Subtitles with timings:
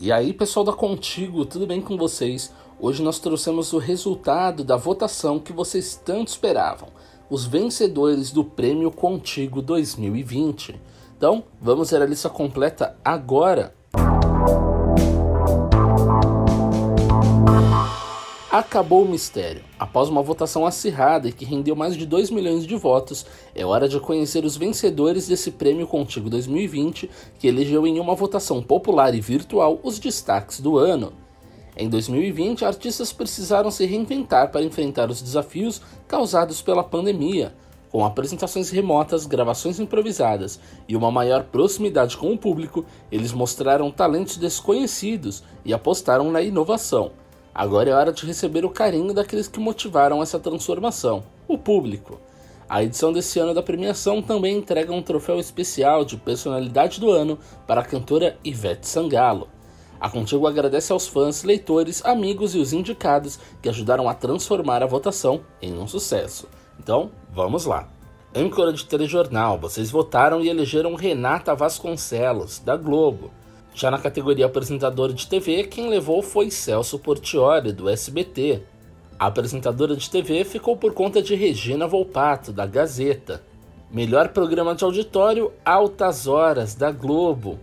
[0.00, 2.54] E aí, pessoal da Contigo, tudo bem com vocês?
[2.78, 6.90] Hoje nós trouxemos o resultado da votação que vocês tanto esperavam,
[7.28, 10.80] os vencedores do Prêmio Contigo 2020.
[11.16, 13.74] Então, vamos ver a lista completa agora.
[18.50, 19.62] Acabou o mistério.
[19.78, 23.86] Após uma votação acirrada e que rendeu mais de 2 milhões de votos, é hora
[23.86, 29.20] de conhecer os vencedores desse Prêmio Contigo 2020, que elegeu em uma votação popular e
[29.20, 31.12] virtual os destaques do ano.
[31.76, 37.54] Em 2020, artistas precisaram se reinventar para enfrentar os desafios causados pela pandemia.
[37.90, 40.58] Com apresentações remotas, gravações improvisadas
[40.88, 47.12] e uma maior proximidade com o público, eles mostraram talentos desconhecidos e apostaram na inovação.
[47.54, 52.20] Agora é hora de receber o carinho daqueles que motivaram essa transformação, o público.
[52.68, 57.38] A edição desse ano da premiação também entrega um troféu especial de personalidade do ano
[57.66, 59.48] para a cantora Ivete Sangalo.
[60.00, 64.86] A Contigo agradece aos fãs, leitores, amigos e os indicados que ajudaram a transformar a
[64.86, 66.46] votação em um sucesso.
[66.78, 67.88] Então, vamos lá.
[68.34, 73.30] Âncora de telejornal, vocês votaram e elegeram Renata Vasconcelos, da Globo.
[73.78, 78.60] Já na categoria apresentadora de TV, quem levou foi Celso Portioli, do SBT.
[79.16, 83.40] A apresentadora de TV ficou por conta de Regina Volpato, da Gazeta.
[83.88, 87.60] Melhor programa de auditório, Altas Horas, da Globo.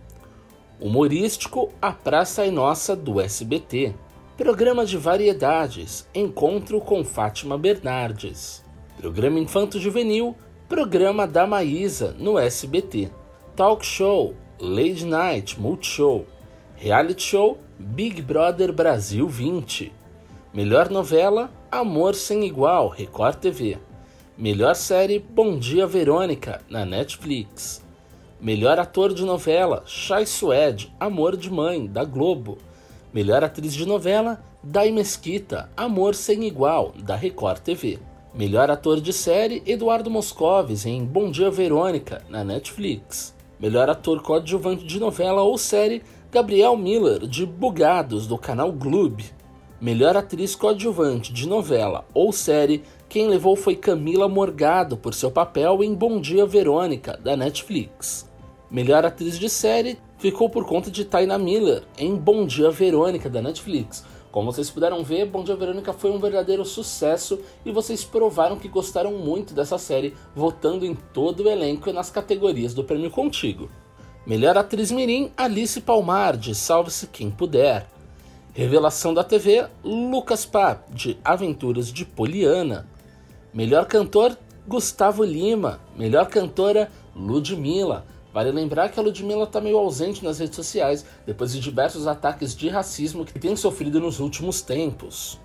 [0.80, 3.94] Humorístico, A Praça é Nossa, do SBT.
[4.38, 8.64] Programa de variedades, Encontro com Fátima Bernardes.
[8.96, 10.34] Programa Infanto-Juvenil,
[10.66, 13.10] Programa da Maísa, no SBT.
[13.54, 16.24] Talk Show, Late Night Multishow,
[16.82, 19.92] Reality Show Big Brother Brasil 20,
[20.54, 23.76] Melhor Novela Amor Sem Igual, Record TV,
[24.34, 27.84] Melhor Série Bom Dia Verônica, na Netflix,
[28.40, 32.56] Melhor Ator de Novela Chai Suede, Amor de Mãe, da Globo,
[33.12, 37.98] Melhor Atriz de Novela Dai Mesquita, Amor Sem Igual, da Record TV.
[38.34, 43.35] Melhor ator de série Eduardo Moscovis em Bom Dia Verônica, na Netflix.
[43.58, 49.24] Melhor ator coadjuvante de novela ou série, Gabriel Miller, de Bugados, do canal Gloob.
[49.80, 55.82] Melhor atriz coadjuvante de novela ou série, quem levou foi Camila Morgado por seu papel
[55.82, 58.30] em Bom Dia Verônica, da Netflix.
[58.70, 63.40] Melhor atriz de série ficou por conta de Taina Miller em Bom Dia Verônica, da
[63.40, 64.04] Netflix.
[64.36, 68.68] Como vocês puderam ver, Bom Dia Verônica foi um verdadeiro sucesso e vocês provaram que
[68.68, 73.70] gostaram muito dessa série, votando em todo o elenco e nas categorias do Prêmio Contigo.
[74.26, 77.86] Melhor Atriz Mirim, Alice Palmar, de Salve-se Quem Puder.
[78.52, 82.86] Revelação da TV, Lucas Pap, de Aventuras de Poliana.
[83.54, 84.36] Melhor Cantor,
[84.68, 85.80] Gustavo Lima.
[85.96, 88.04] Melhor Cantora, Ludmilla.
[88.36, 92.54] Vale lembrar que a Ludmilla está meio ausente nas redes sociais depois de diversos ataques
[92.54, 95.40] de racismo que tem sofrido nos últimos tempos.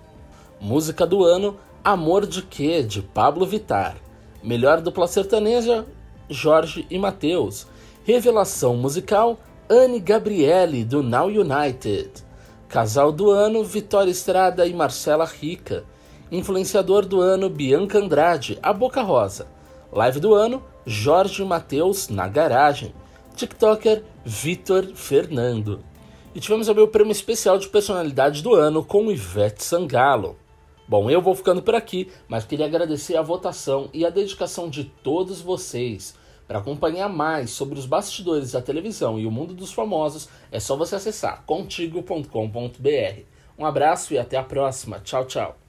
[0.60, 3.96] Música do ano: Amor de Quê, de Pablo Vitar.
[4.42, 5.86] Melhor dupla sertaneja:
[6.28, 7.66] Jorge e Matheus.
[8.04, 9.38] Revelação musical:
[9.70, 12.10] Anne Gabriele, do Now United.
[12.68, 15.82] Casal do ano: Vitória Estrada e Marcela Rica.
[16.30, 19.46] Influenciador do ano: Bianca Andrade, a Boca Rosa.
[19.92, 22.94] Live do ano: Jorge Matheus na garagem.
[23.36, 25.80] TikToker Vitor Fernando.
[26.34, 30.36] E tivemos também o prêmio especial de personalidade do ano com Ivete Sangalo.
[30.88, 34.84] Bom, eu vou ficando por aqui, mas queria agradecer a votação e a dedicação de
[34.84, 36.14] todos vocês.
[36.48, 40.76] Para acompanhar mais sobre os bastidores da televisão e o mundo dos famosos, é só
[40.76, 43.20] você acessar contigo.com.br.
[43.58, 45.00] Um abraço e até a próxima.
[45.00, 45.61] Tchau, tchau.